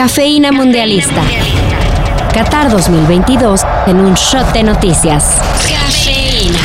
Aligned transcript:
Cafeína 0.00 0.50
Mundialista. 0.50 1.22
Qatar 2.32 2.70
2022 2.70 3.60
en 3.86 3.96
un 3.96 4.14
shot 4.14 4.50
de 4.54 4.62
noticias. 4.62 5.34
Cafeína. 5.68 6.58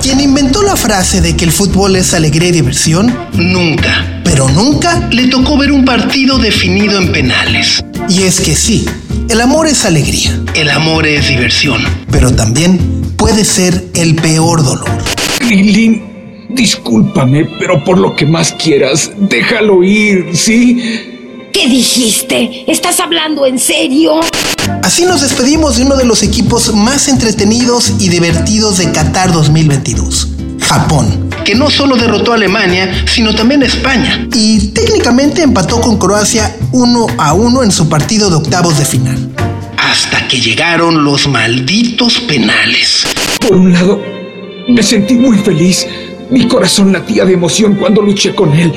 Quien 0.00 0.20
inventó 0.20 0.62
la 0.62 0.76
frase 0.76 1.20
de 1.20 1.36
que 1.36 1.44
el 1.44 1.50
fútbol 1.50 1.96
es 1.96 2.14
alegría 2.14 2.50
y 2.50 2.52
diversión, 2.52 3.12
nunca, 3.32 4.22
pero 4.22 4.48
nunca 4.48 5.08
le 5.10 5.26
tocó 5.26 5.58
ver 5.58 5.72
un 5.72 5.84
partido 5.84 6.38
definido 6.38 7.00
en 7.00 7.10
penales. 7.10 7.82
Y 8.08 8.22
es 8.22 8.40
que 8.40 8.54
sí, 8.54 8.86
el 9.28 9.40
amor 9.40 9.66
es 9.66 9.84
alegría, 9.84 10.40
el 10.54 10.70
amor 10.70 11.04
es 11.08 11.26
diversión, 11.26 11.82
pero 12.12 12.32
también 12.32 13.12
puede 13.16 13.44
ser 13.44 13.88
el 13.96 14.14
peor 14.14 14.62
dolor. 14.62 14.88
Lilin, 15.40 16.46
discúlpame, 16.50 17.44
pero 17.58 17.82
por 17.82 17.98
lo 17.98 18.14
que 18.14 18.24
más 18.24 18.52
quieras, 18.52 19.10
déjalo 19.18 19.82
ir, 19.82 20.36
¿sí? 20.36 21.17
¿Qué 21.52 21.68
dijiste? 21.68 22.64
¿Estás 22.70 23.00
hablando 23.00 23.46
en 23.46 23.58
serio? 23.58 24.20
Así 24.82 25.04
nos 25.04 25.22
despedimos 25.22 25.76
de 25.76 25.84
uno 25.84 25.96
de 25.96 26.04
los 26.04 26.22
equipos 26.22 26.74
más 26.74 27.08
entretenidos 27.08 27.94
y 27.98 28.08
divertidos 28.08 28.78
de 28.78 28.92
Qatar 28.92 29.32
2022, 29.32 30.28
Japón, 30.60 31.30
que 31.44 31.54
no 31.54 31.70
solo 31.70 31.96
derrotó 31.96 32.32
a 32.32 32.34
Alemania, 32.34 33.04
sino 33.06 33.34
también 33.34 33.62
a 33.62 33.66
España, 33.66 34.28
y 34.34 34.68
técnicamente 34.68 35.42
empató 35.42 35.80
con 35.80 35.98
Croacia 35.98 36.54
1 36.72 37.06
a 37.16 37.32
1 37.32 37.62
en 37.62 37.70
su 37.70 37.88
partido 37.88 38.28
de 38.28 38.36
octavos 38.36 38.78
de 38.78 38.84
final. 38.84 39.30
Hasta 39.76 40.28
que 40.28 40.40
llegaron 40.40 41.04
los 41.04 41.26
malditos 41.28 42.20
penales. 42.20 43.06
Por 43.40 43.56
un 43.56 43.72
lado, 43.72 44.00
me 44.68 44.82
sentí 44.82 45.14
muy 45.14 45.38
feliz. 45.38 45.86
Mi 46.30 46.46
corazón 46.46 46.92
latía 46.92 47.24
de 47.24 47.32
emoción 47.32 47.76
cuando 47.76 48.02
luché 48.02 48.34
con 48.34 48.52
él. 48.52 48.72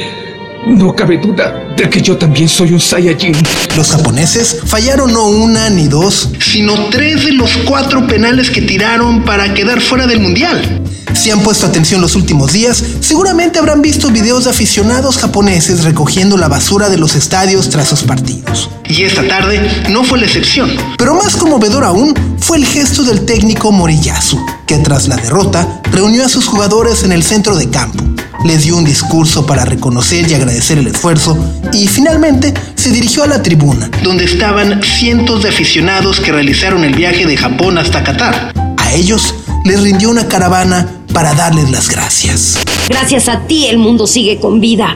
No 0.67 0.95
cabe 0.95 1.17
duda 1.17 1.73
de 1.75 1.89
que 1.89 2.01
yo 2.01 2.17
también 2.17 2.47
soy 2.47 2.71
un 2.71 2.79
Saiyajin. 2.79 3.35
Los 3.75 3.89
japoneses 3.89 4.57
fallaron 4.65 5.11
no 5.11 5.27
una 5.27 5.71
ni 5.71 5.87
dos, 5.87 6.29
sino 6.39 6.89
tres 6.89 7.25
de 7.25 7.31
los 7.31 7.49
cuatro 7.65 8.05
penales 8.05 8.51
que 8.51 8.61
tiraron 8.61 9.23
para 9.23 9.55
quedar 9.55 9.81
fuera 9.81 10.05
del 10.05 10.19
mundial. 10.19 10.83
Si 11.15 11.31
han 11.31 11.39
puesto 11.41 11.65
atención 11.65 11.99
los 11.99 12.15
últimos 12.15 12.53
días, 12.53 12.83
seguramente 12.99 13.57
habrán 13.57 13.81
visto 13.81 14.11
videos 14.11 14.43
de 14.43 14.51
aficionados 14.51 15.17
japoneses 15.17 15.83
recogiendo 15.83 16.37
la 16.37 16.47
basura 16.47 16.89
de 16.89 16.99
los 16.99 17.15
estadios 17.15 17.69
tras 17.69 17.87
sus 17.87 18.03
partidos. 18.03 18.69
Y 18.87 19.01
esta 19.01 19.27
tarde 19.27 19.87
no 19.89 20.03
fue 20.03 20.19
la 20.19 20.27
excepción. 20.27 20.69
Pero 20.97 21.15
más 21.15 21.35
conmovedor 21.35 21.83
aún 21.83 22.13
fue 22.39 22.57
el 22.57 22.65
gesto 22.65 23.03
del 23.03 23.25
técnico 23.25 23.71
Moriyasu, 23.71 24.39
que 24.67 24.77
tras 24.77 25.07
la 25.07 25.15
derrota 25.15 25.81
reunió 25.91 26.23
a 26.23 26.29
sus 26.29 26.45
jugadores 26.45 27.03
en 27.03 27.13
el 27.13 27.23
centro 27.23 27.55
de 27.55 27.67
campo 27.69 28.03
les 28.43 28.63
dio 28.63 28.77
un 28.77 28.83
discurso 28.83 29.45
para 29.45 29.65
reconocer 29.65 30.29
y 30.29 30.33
agradecer 30.33 30.77
el 30.77 30.87
esfuerzo 30.87 31.37
y 31.73 31.87
finalmente 31.87 32.53
se 32.75 32.91
dirigió 32.91 33.23
a 33.23 33.27
la 33.27 33.43
tribuna, 33.43 33.89
donde 34.03 34.25
estaban 34.25 34.81
cientos 34.83 35.43
de 35.43 35.49
aficionados 35.49 36.19
que 36.19 36.31
realizaron 36.31 36.83
el 36.83 36.95
viaje 36.95 37.25
de 37.25 37.37
Japón 37.37 37.77
hasta 37.77 38.03
Qatar. 38.03 38.53
A 38.77 38.93
ellos 38.93 39.35
les 39.63 39.81
rindió 39.81 40.09
una 40.09 40.27
caravana 40.27 40.87
para 41.13 41.33
darles 41.33 41.69
las 41.69 41.89
gracias. 41.89 42.59
Gracias 42.89 43.27
a 43.29 43.41
ti 43.41 43.67
el 43.67 43.77
mundo 43.77 44.07
sigue 44.07 44.39
con 44.39 44.59
vida. 44.59 44.95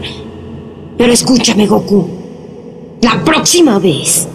Pero 0.97 1.11
escúchame, 1.11 1.67
Goku. 1.67 2.09
La 3.01 3.23
próxima 3.23 3.79
vez 3.79 4.27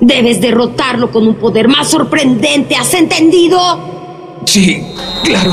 debes 0.00 0.40
derrotarlo 0.40 1.10
con 1.10 1.26
un 1.26 1.34
poder 1.34 1.68
más 1.68 1.88
sorprendente. 1.88 2.76
¿Has 2.76 2.94
entendido? 2.94 4.40
Sí, 4.44 4.82
claro. 5.24 5.52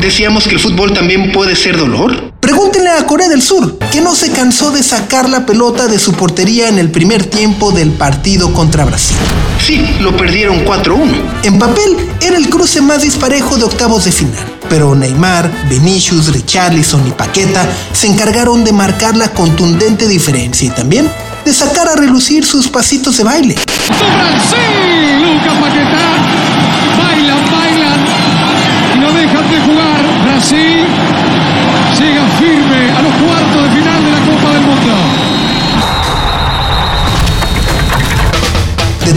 ¿Decíamos 0.00 0.46
que 0.46 0.54
el 0.54 0.60
fútbol 0.60 0.92
también 0.92 1.32
puede 1.32 1.56
ser 1.56 1.78
dolor? 1.78 2.32
Pregúntenle 2.40 2.90
a 2.90 3.06
Corea 3.06 3.28
del 3.28 3.42
Sur, 3.42 3.78
que 3.90 4.00
no 4.00 4.14
se 4.14 4.30
cansó 4.30 4.70
de 4.70 4.82
sacar 4.82 5.28
la 5.28 5.46
pelota 5.46 5.88
de 5.88 5.98
su 5.98 6.12
portería 6.12 6.68
en 6.68 6.78
el 6.78 6.90
primer 6.90 7.24
tiempo 7.24 7.72
del 7.72 7.90
partido 7.90 8.52
contra 8.52 8.84
Brasil. 8.84 9.16
Sí, 9.64 9.84
lo 10.00 10.16
perdieron 10.16 10.64
4-1. 10.64 11.12
En 11.44 11.58
papel, 11.58 11.96
era 12.20 12.36
el 12.36 12.48
cruce 12.48 12.80
más 12.82 13.02
disparejo 13.02 13.56
de 13.56 13.64
octavos 13.64 14.04
de 14.04 14.12
final. 14.12 14.44
Pero 14.68 14.94
Neymar, 14.94 15.50
Vinicius, 15.68 16.32
Richarlison 16.32 17.06
y 17.08 17.10
Paqueta 17.12 17.66
se 17.92 18.06
encargaron 18.06 18.64
de 18.64 18.72
marcar 18.72 19.16
la 19.16 19.32
contundente 19.32 20.06
diferencia 20.06 20.66
y 20.68 20.70
también 20.70 21.10
de 21.44 21.52
sacar 21.52 21.88
a 21.88 21.96
relucir 21.96 22.44
sus 22.44 22.68
pasitos 22.68 23.16
de 23.16 23.24
baile. 23.24 23.56
¡Brasil! 23.88 25.22
Luca 25.22 25.60
Paquetá 25.60 26.05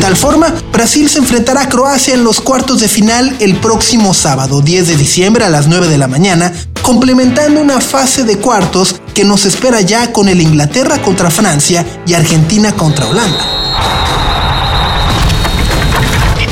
tal 0.10 0.18
forma, 0.18 0.52
Brasil 0.74 1.08
se 1.08 1.20
enfrentará 1.20 1.62
a 1.62 1.70
Croacia 1.70 2.16
en 2.16 2.24
los 2.24 2.42
cuartos 2.42 2.80
de 2.80 2.88
final 2.88 3.36
el 3.40 3.58
próximo 3.58 4.16
sábado 4.16 4.60
10 4.60 4.88
de 4.88 4.96
diciembre 4.96 5.46
a 5.46 5.50
las 5.50 5.68
9 5.68 5.88
de 5.88 6.00
la 6.00 6.08
mañana, 6.08 6.52
complementando 6.82 7.62
una 7.62 7.80
fase 7.80 8.24
de 8.24 8.40
cuartos 8.40 9.00
que 9.14 9.24
nos 9.24 9.46
espera 9.46 9.82
ya 9.82 10.12
con 10.12 10.28
el 10.28 10.42
Inglaterra 10.42 11.00
contra 11.04 11.30
Francia 11.30 11.86
y 12.08 12.16
Argentina 12.16 12.72
contra 12.72 13.06
Holanda. 13.06 13.46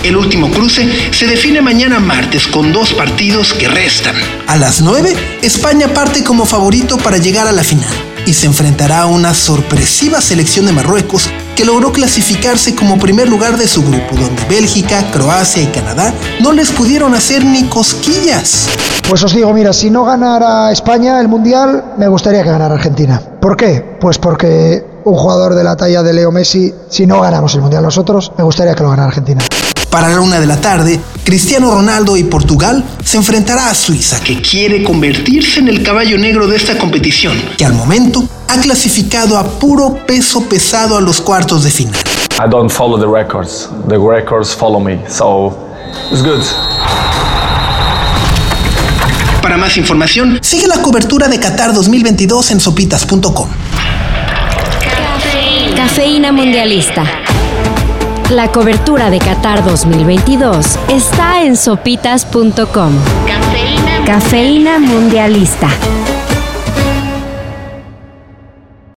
El 0.03 0.18
último 0.18 0.51
cruce 0.51 1.12
se 1.12 1.25
define 1.25 1.59
mañana 1.59 2.00
martes 2.00 2.45
con 2.45 2.72
dos 2.72 2.94
partidos 2.94 3.53
que 3.53 3.68
restan. 3.68 4.16
A 4.45 4.56
las 4.57 4.81
9, 4.81 5.16
España 5.41 5.88
parte 5.88 6.24
como 6.24 6.45
favorito 6.45 6.97
para 6.97 7.18
llegar 7.18 7.47
a 7.47 7.51
la 7.51 7.63
final 7.63 7.89
y 8.28 8.35
se 8.35 8.45
enfrentará 8.45 9.01
a 9.01 9.06
una 9.07 9.34
sorpresiva 9.34 10.22
selección 10.22 10.68
de 10.68 10.74
Marruecos 10.74 11.28
que 11.57 11.66
logró 11.66 11.91
clasificarse 11.91 12.75
como 12.75 13.00
primer 13.00 13.28
lugar 13.28 13.57
de 13.57 13.68
su 13.68 13.81
grupo, 13.81 14.16
donde 14.16 14.45
Bélgica, 14.47 15.03
Croacia 15.12 15.63
y 15.63 15.66
Canadá 15.66 16.13
no 16.40 16.51
les 16.51 16.72
pudieron 16.72 17.16
hacer 17.16 17.44
ni 17.44 17.63
cosquillas. 17.63 18.69
Pues 19.09 19.23
os 19.23 19.34
digo, 19.34 19.51
mira, 19.53 19.73
si 19.73 19.90
no 19.90 20.06
ganara 20.06 20.72
España 20.72 21.19
el 21.19 21.28
Mundial, 21.28 21.95
me 21.97 22.07
gustaría 22.07 22.44
que 22.44 22.50
ganara 22.50 22.75
Argentina. 22.75 23.19
¿Por 23.41 23.57
qué? 23.57 23.97
Pues 24.00 24.19
porque 24.19 24.85
un 25.03 25.16
jugador 25.16 25.56
de 25.56 25.63
la 25.63 25.75
talla 25.75 26.03
de 26.03 26.13
Leo 26.13 26.31
Messi, 26.31 26.72
si 26.90 27.07
no 27.07 27.22
ganamos 27.22 27.56
el 27.56 27.62
Mundial 27.62 27.81
nosotros, 27.81 28.31
me 28.38 28.44
gustaría 28.44 28.75
que 28.75 28.84
lo 28.84 28.91
ganara 28.91 29.07
Argentina. 29.07 29.44
Para 29.97 30.09
la 30.09 30.21
una 30.21 30.39
de 30.39 30.45
la 30.45 30.61
tarde, 30.61 30.99
Cristiano 31.23 31.71
Ronaldo 31.71 32.17
y 32.17 32.23
Portugal 32.23 32.83
se 33.03 33.17
enfrentará 33.17 33.71
a 33.71 33.73
Suiza, 33.73 34.19
que 34.19 34.39
quiere 34.39 34.83
convertirse 34.83 35.59
en 35.59 35.69
el 35.69 35.81
caballo 35.81 36.19
negro 36.19 36.45
de 36.45 36.55
esta 36.55 36.77
competición, 36.77 37.35
que 37.57 37.65
al 37.65 37.73
momento 37.73 38.23
ha 38.47 38.59
clasificado 38.59 39.39
a 39.39 39.43
puro 39.57 40.05
peso 40.05 40.41
pesado 40.47 40.97
a 40.97 41.01
los 41.01 41.19
cuartos 41.19 41.63
de 41.63 41.71
final. 41.71 41.99
I 42.33 42.47
don't 42.47 42.69
follow 42.69 42.99
the 42.99 43.07
records. 43.07 43.71
The 43.89 43.97
records 43.97 44.55
follow 44.55 44.79
me. 44.79 44.99
So 45.09 45.57
it's 46.11 46.21
good. 46.21 46.43
Para 49.41 49.57
más 49.57 49.77
información, 49.77 50.37
sigue 50.43 50.67
la 50.67 50.79
cobertura 50.83 51.27
de 51.27 51.39
Qatar 51.39 51.73
2022 51.73 52.51
en 52.51 52.59
sopitas.com. 52.59 53.47
Cafeína 55.75 56.31
Mundialista. 56.31 57.03
La 58.31 58.51
cobertura 58.51 59.09
de 59.09 59.19
Qatar 59.19 59.63
2022 59.63 60.77
está 60.89 61.43
en 61.43 61.55
sopitas.com. 61.55 62.91
Cafeína, 63.25 64.05
Cafeína 64.05 64.79
Mundialista. 64.79 65.69